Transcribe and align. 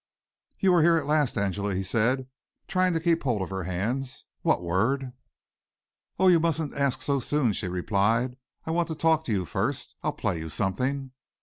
"You're 0.57 0.81
here 0.81 0.97
at 0.97 1.05
last, 1.05 1.37
Angela!" 1.37 1.75
he 1.75 1.83
said, 1.83 2.25
trying 2.67 2.93
to 2.93 2.99
keep 2.99 3.21
hold 3.21 3.43
of 3.43 3.51
her 3.51 3.65
hands. 3.65 4.25
"What 4.41 4.63
word?" 4.63 5.13
"Oh, 6.17 6.27
you 6.27 6.39
musn't 6.39 6.73
ask 6.73 7.03
so 7.03 7.19
soon," 7.19 7.53
she 7.53 7.67
replied. 7.67 8.35
"I 8.65 8.71
want 8.71 8.87
to 8.87 8.95
talk 8.95 9.23
to 9.25 9.31
you 9.31 9.45
first. 9.45 9.95
I'll 10.01 10.13
play 10.13 10.39
you 10.39 10.49
something." 10.49 11.11